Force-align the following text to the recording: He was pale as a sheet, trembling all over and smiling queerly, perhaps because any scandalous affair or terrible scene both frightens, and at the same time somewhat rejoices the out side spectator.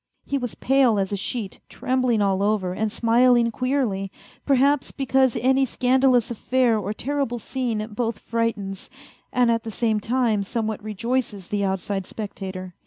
He 0.25 0.39
was 0.39 0.55
pale 0.55 0.97
as 0.97 1.11
a 1.11 1.15
sheet, 1.15 1.59
trembling 1.69 2.23
all 2.23 2.41
over 2.41 2.73
and 2.73 2.91
smiling 2.91 3.51
queerly, 3.51 4.11
perhaps 4.47 4.91
because 4.91 5.37
any 5.39 5.63
scandalous 5.63 6.31
affair 6.31 6.75
or 6.79 6.91
terrible 6.91 7.37
scene 7.37 7.85
both 7.93 8.17
frightens, 8.17 8.89
and 9.31 9.51
at 9.51 9.61
the 9.63 9.69
same 9.69 9.99
time 9.99 10.41
somewhat 10.41 10.83
rejoices 10.83 11.49
the 11.49 11.63
out 11.63 11.81
side 11.81 12.07
spectator. 12.07 12.73